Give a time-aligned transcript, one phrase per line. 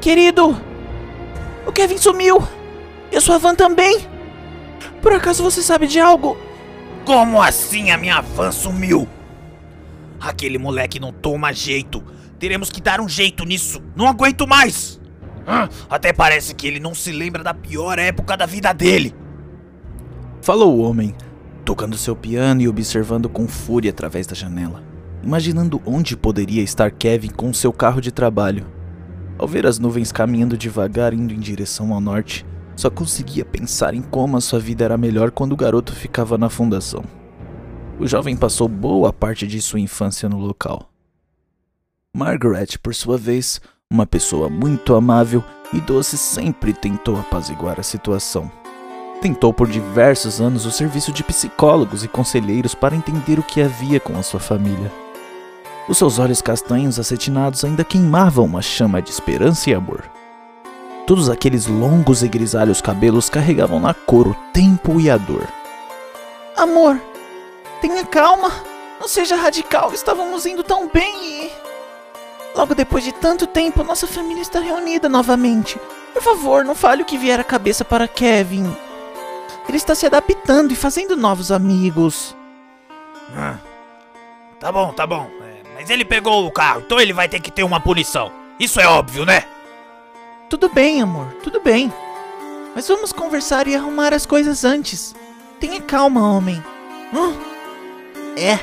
[0.00, 0.56] Querido,
[1.66, 2.42] o Kevin sumiu.
[3.10, 4.06] E a sua van também.
[5.02, 6.36] Por acaso você sabe de algo?
[7.04, 9.08] Como assim a minha van sumiu?
[10.20, 12.02] Aquele moleque não toma jeito.
[12.38, 13.82] Teremos que dar um jeito nisso.
[13.96, 15.00] Não aguento mais.
[15.88, 19.14] Até parece que ele não se lembra da pior época da vida dele.
[20.42, 21.14] Falou o homem,
[21.64, 24.82] tocando seu piano e observando com fúria através da janela,
[25.22, 28.66] imaginando onde poderia estar Kevin com seu carro de trabalho.
[29.38, 34.02] Ao ver as nuvens caminhando devagar indo em direção ao norte, só conseguia pensar em
[34.02, 37.04] como a sua vida era melhor quando o garoto ficava na fundação.
[38.00, 40.90] O jovem passou boa parte de sua infância no local.
[42.16, 43.60] Margaret, por sua vez,
[43.90, 48.50] uma pessoa muito amável e doce, sempre tentou apaziguar a situação.
[49.20, 53.98] Tentou por diversos anos o serviço de psicólogos e conselheiros para entender o que havia
[53.98, 55.07] com a sua família.
[55.88, 60.04] Os seus olhos castanhos acetinados ainda queimavam uma chama de esperança e amor.
[61.06, 65.48] Todos aqueles longos e grisalhos cabelos carregavam na cor o tempo e a dor.
[66.54, 67.00] Amor,
[67.80, 68.52] tenha calma.
[69.00, 69.90] Não seja radical.
[69.94, 71.50] Estávamos indo tão bem e.
[72.54, 75.80] Logo depois de tanto tempo, nossa família está reunida novamente.
[76.12, 78.76] Por favor, não fale o que vier à cabeça para Kevin.
[79.66, 82.36] Ele está se adaptando e fazendo novos amigos.
[83.34, 83.56] Ah,
[84.60, 85.47] tá bom, tá bom.
[85.78, 88.32] Mas ele pegou o carro, então ele vai ter que ter uma punição.
[88.58, 89.44] Isso é óbvio, né?
[90.50, 91.92] Tudo bem, amor, tudo bem.
[92.74, 95.14] Mas vamos conversar e arrumar as coisas antes.
[95.60, 96.60] Tenha calma, homem.
[97.14, 97.32] Hum?
[98.36, 98.58] É.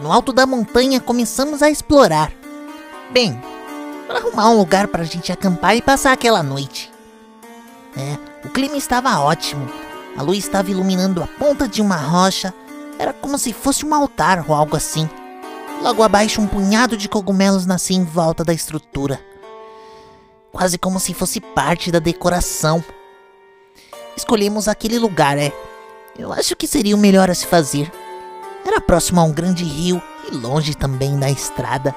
[0.00, 2.30] No alto da montanha começamos a explorar.
[3.10, 3.42] Bem,
[4.06, 6.88] para arrumar um lugar para a gente acampar e passar aquela noite.
[7.96, 9.68] É, o clima estava ótimo.
[10.16, 12.54] A luz estava iluminando a ponta de uma rocha.
[12.96, 15.10] Era como se fosse um altar ou algo assim.
[15.82, 19.20] Logo abaixo, um punhado de cogumelos nascia em volta da estrutura
[20.56, 22.82] quase como se fosse parte da decoração.
[24.16, 25.52] Escolhemos aquele lugar, é.
[26.18, 27.92] Eu acho que seria o melhor a se fazer.
[28.64, 31.94] Era próximo a um grande rio e longe também da estrada.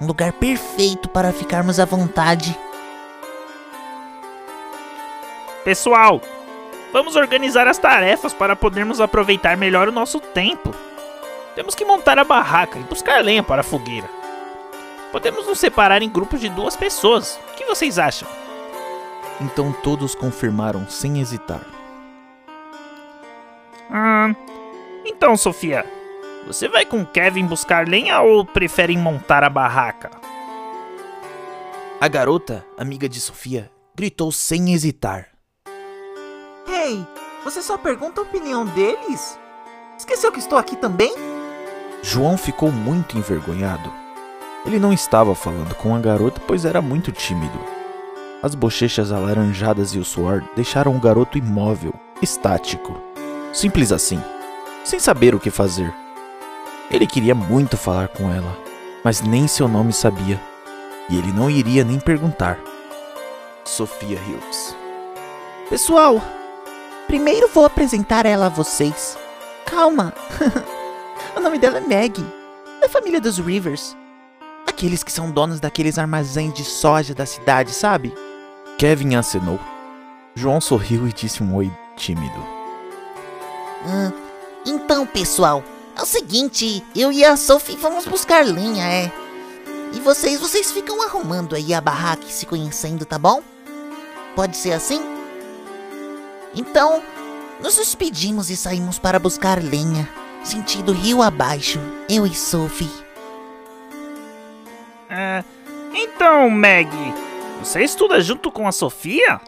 [0.00, 2.58] Um lugar perfeito para ficarmos à vontade.
[5.64, 6.20] Pessoal,
[6.92, 10.74] vamos organizar as tarefas para podermos aproveitar melhor o nosso tempo.
[11.56, 14.08] Temos que montar a barraca e buscar lenha para a fogueira.
[15.10, 17.40] Podemos nos separar em grupos de duas pessoas.
[17.50, 18.28] O que vocês acham?
[19.40, 21.62] Então todos confirmaram sem hesitar.
[23.90, 24.34] Hum,
[25.06, 25.86] então, Sofia,
[26.46, 30.10] você vai com Kevin buscar lenha ou preferem montar a barraca?
[31.98, 35.28] A garota, amiga de Sofia, gritou sem hesitar.
[36.68, 37.02] Ei,
[37.42, 39.38] você só pergunta a opinião deles?
[39.96, 41.35] Esqueceu que estou aqui também?
[42.02, 43.92] João ficou muito envergonhado.
[44.64, 47.58] Ele não estava falando com a garota, pois era muito tímido.
[48.42, 52.96] As bochechas alaranjadas e o suor deixaram o garoto imóvel, estático.
[53.52, 54.22] Simples assim,
[54.84, 55.92] sem saber o que fazer.
[56.90, 58.56] Ele queria muito falar com ela,
[59.02, 60.40] mas nem seu nome sabia,
[61.08, 62.58] e ele não iria nem perguntar.
[63.64, 64.76] Sofia Hills.
[65.68, 66.22] Pessoal,
[67.06, 69.18] primeiro vou apresentar ela a vocês.
[69.64, 70.12] Calma.
[71.46, 72.26] o nome dela é Maggie,
[72.80, 73.96] da família dos Rivers.
[74.66, 78.12] Aqueles que são donos daqueles armazéns de soja da cidade, sabe?
[78.76, 79.60] Kevin acenou.
[80.34, 82.36] João sorriu e disse um oi tímido.
[83.84, 84.12] Ah,
[84.66, 85.62] então, pessoal,
[85.96, 89.12] é o seguinte, eu e a Sophie vamos buscar lenha, é.
[89.94, 93.40] E vocês, vocês ficam arrumando aí a barraca e se conhecendo, tá bom?
[94.34, 95.00] Pode ser assim?
[96.56, 97.00] Então,
[97.62, 100.08] nos despedimos e saímos para buscar lenha,
[100.42, 102.90] sentido rio abaixo, eu e Sophie.
[105.08, 105.44] É,
[105.94, 107.14] então, Maggie,
[107.60, 109.40] você estuda junto com a Sofia?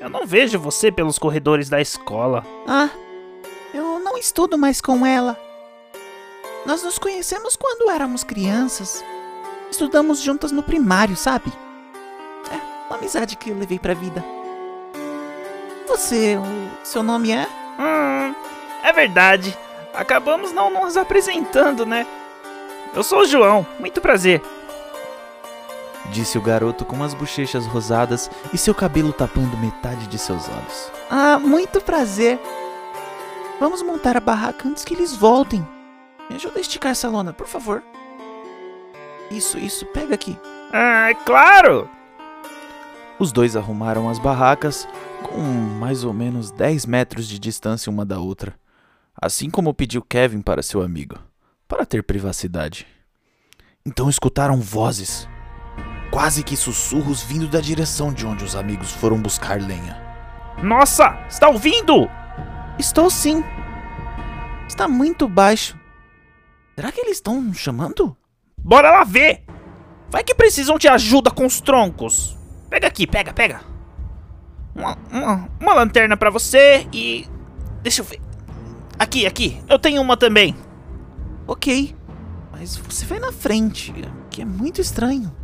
[0.00, 2.44] Eu não vejo você pelos corredores da escola.
[2.66, 2.90] Ah,
[3.72, 5.38] eu não estudo mais com ela.
[6.66, 9.04] Nós nos conhecemos quando éramos crianças.
[9.70, 11.52] Estudamos juntas no primário, sabe?
[12.50, 14.24] É uma amizade que eu levei pra vida.
[15.86, 17.46] Você, o seu nome é?
[17.78, 18.34] Hum,
[18.82, 19.56] é verdade.
[19.94, 22.06] Acabamos não nos apresentando, né?
[22.94, 24.40] Eu sou o João, muito prazer
[26.10, 30.92] disse o garoto com as bochechas rosadas e seu cabelo tapando metade de seus olhos.
[31.10, 32.38] Ah, muito prazer.
[33.58, 35.66] Vamos montar a barraca antes que eles voltem.
[36.28, 37.82] Me ajuda a esticar essa lona, por favor.
[39.30, 40.38] Isso, isso, pega aqui.
[40.72, 41.88] Ah, é claro!
[43.18, 44.88] Os dois arrumaram as barracas
[45.22, 48.54] com mais ou menos 10 metros de distância uma da outra,
[49.24, 51.18] assim como pediu Kevin para seu amigo,
[51.66, 52.86] para ter privacidade.
[53.84, 55.26] Então escutaram vozes
[56.10, 59.98] quase que sussurros vindo da direção de onde os amigos foram buscar lenha.
[60.62, 62.08] Nossa, está ouvindo?
[62.78, 63.42] Estou sim.
[64.68, 65.78] Está muito baixo.
[66.74, 68.14] Será que eles estão chamando?
[68.58, 69.42] Bora lá ver!
[70.10, 72.36] Vai que precisam de ajuda com os troncos.
[72.68, 73.62] Pega aqui, pega, pega.
[74.74, 77.26] Uma, uma, uma lanterna pra você e.
[77.82, 78.23] Deixa eu ver.
[78.98, 79.62] Aqui, aqui.
[79.68, 80.56] Eu tenho uma também.
[81.46, 81.94] Ok.
[82.52, 83.92] Mas você vai na frente,
[84.30, 85.34] que é muito estranho.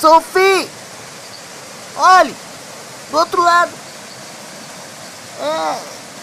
[0.00, 0.68] Sophie!
[1.96, 2.34] Olhe!
[3.10, 3.72] Do outro lado!
[5.40, 5.78] É,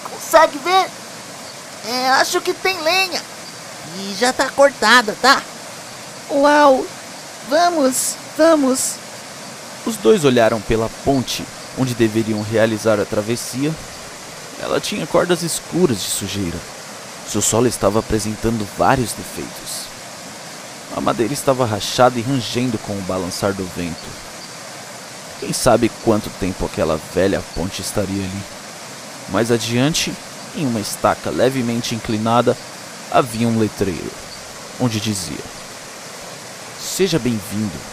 [0.09, 0.89] consegue ver?
[1.87, 3.21] É, acho que tem lenha.
[3.97, 5.41] E já tá cortada, tá?
[6.29, 6.85] Uau!
[7.49, 8.95] Vamos, vamos!
[9.85, 11.43] Os dois olharam pela ponte
[11.81, 13.73] onde deveriam realizar a travessia.
[14.61, 16.57] Ela tinha cordas escuras de sujeira.
[17.27, 19.89] Seu solo estava apresentando vários defeitos.
[20.95, 24.07] A madeira estava rachada e rangendo com o balançar do vento.
[25.39, 28.43] Quem sabe quanto tempo aquela velha ponte estaria ali.
[29.29, 30.13] Mais adiante,
[30.55, 32.55] em uma estaca levemente inclinada,
[33.09, 34.11] havia um letreiro,
[34.79, 35.43] onde dizia:
[36.79, 37.91] Seja bem-vindo.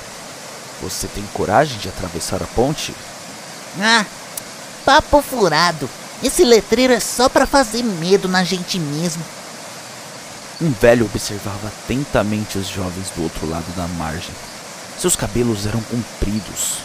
[0.82, 2.92] Você tem coragem de atravessar a ponte?
[3.80, 4.04] Ah,
[4.84, 5.88] papo furado.
[6.22, 9.24] Esse letreiro é só pra fazer medo na gente mesmo.
[10.60, 14.34] Um velho observava atentamente os jovens do outro lado da margem.
[14.98, 16.78] Seus cabelos eram compridos.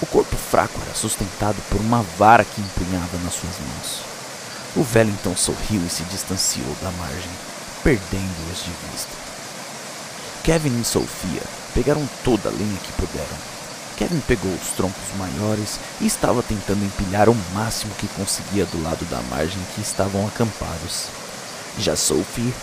[0.00, 4.00] O corpo fraco era sustentado por uma vara que empunhava nas suas mãos.
[4.76, 7.30] O velho então sorriu e se distanciou da margem,
[7.82, 9.10] perdendo-os de vista.
[10.44, 11.42] Kevin e Sofia
[11.74, 13.57] pegaram toda a lenha que puderam.
[13.98, 19.04] Kevin pegou os troncos maiores e estava tentando empilhar o máximo que conseguia do lado
[19.06, 21.06] da margem que estavam acampados.
[21.76, 22.54] Já Sophie,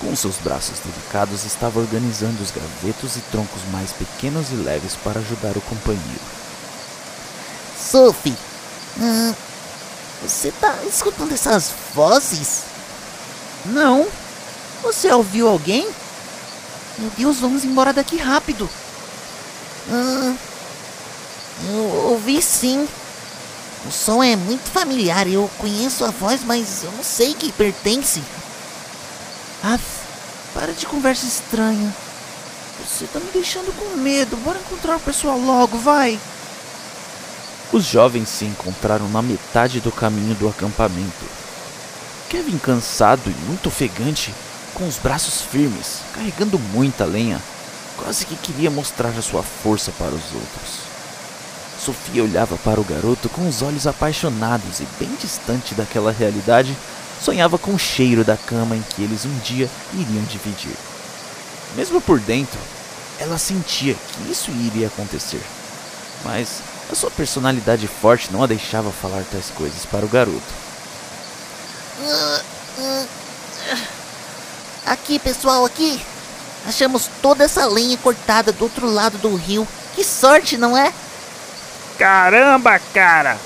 [0.00, 5.20] com seus braços delicados, estava organizando os gravetos e troncos mais pequenos e leves para
[5.20, 6.20] ajudar o companheiro.
[7.78, 8.36] Sophie,
[8.98, 9.34] hum,
[10.20, 12.62] você tá escutando essas vozes?
[13.66, 14.04] Não.
[14.82, 15.88] Você ouviu alguém?
[16.98, 18.68] Meu Deus, vamos embora daqui rápido.
[19.88, 20.36] Hum,
[21.68, 22.88] eu ouvi sim.
[23.86, 25.26] O som é muito familiar.
[25.26, 28.22] Eu conheço a voz, mas eu não sei quem pertence.
[29.62, 29.84] Aff,
[30.54, 31.94] para de conversa estranha.
[32.80, 34.36] Você tá me deixando com medo.
[34.38, 36.18] Bora encontrar o pessoal logo, vai.
[37.72, 41.24] Os jovens se encontraram na metade do caminho do acampamento.
[42.28, 44.34] Kevin, cansado e muito ofegante,
[44.74, 47.40] com os braços firmes, carregando muita lenha,
[47.96, 50.91] quase que queria mostrar a sua força para os outros.
[51.84, 56.76] Sofia olhava para o garoto com os olhos apaixonados e, bem distante daquela realidade,
[57.20, 60.76] sonhava com o cheiro da cama em que eles um dia iriam dividir.
[61.74, 62.60] Mesmo por dentro,
[63.18, 65.42] ela sentia que isso iria acontecer,
[66.24, 70.62] mas a sua personalidade forte não a deixava falar tais coisas para o garoto.
[74.86, 76.00] Aqui, pessoal, aqui.
[76.64, 79.66] Achamos toda essa lenha cortada do outro lado do rio.
[79.96, 80.92] Que sorte, não é?
[82.02, 83.38] Caramba, cara!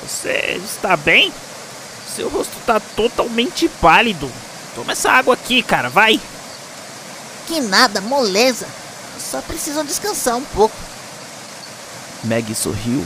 [0.00, 1.34] Você está bem?
[2.14, 4.30] Seu rosto está totalmente pálido.
[4.76, 6.20] Toma essa água aqui, cara, vai!
[7.48, 8.68] Que nada, moleza.
[9.18, 10.76] Só precisam descansar um pouco.
[12.22, 13.04] Maggie sorriu.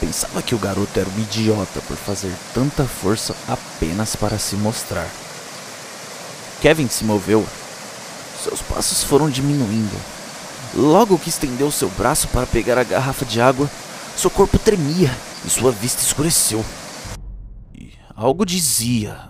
[0.00, 5.06] Pensava que o garoto era um idiota por fazer tanta força apenas para se mostrar.
[6.60, 7.46] Kevin se moveu.
[8.42, 10.17] Seus passos foram diminuindo.
[10.74, 13.68] Logo que estendeu seu braço para pegar a garrafa de água,
[14.16, 15.10] seu corpo tremia
[15.44, 16.64] e sua vista escureceu.
[17.74, 19.28] E algo dizia.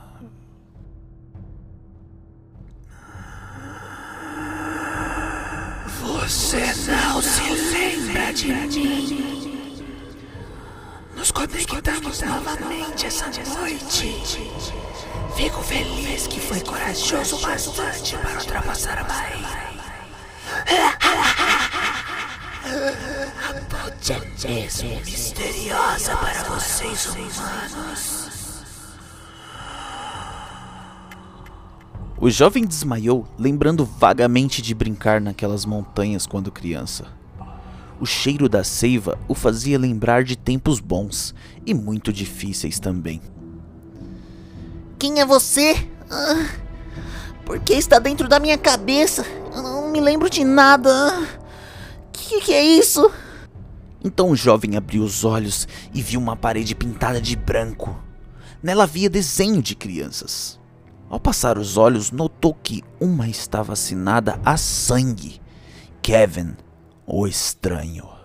[6.01, 9.39] Você não se lembra de mim.
[11.17, 14.23] Nos conectamos novamente essa noite.
[15.37, 19.68] Fico feliz que foi corajoso bastante para ultrapassar a barreira.
[22.79, 28.29] A ponte é mesmo misteriosa para vocês humanos.
[32.21, 37.07] O jovem desmaiou, lembrando vagamente de brincar naquelas montanhas quando criança.
[38.01, 41.35] O cheiro da seiva o fazia lembrar de tempos bons
[41.67, 43.21] e muito difíceis também.
[44.99, 45.75] Quem é você?
[46.09, 46.49] Ah,
[47.45, 49.25] por que está dentro da minha cabeça?
[49.55, 51.38] Eu não me lembro de nada.
[52.29, 53.11] Que que é isso?
[54.05, 57.99] Então o jovem abriu os olhos e viu uma parede pintada de branco.
[58.63, 60.61] Nela havia desenho de crianças.
[61.09, 65.41] Ao passar os olhos, notou que uma estava assinada a sangue.
[66.03, 66.55] Kevin,
[67.07, 68.18] o estranho.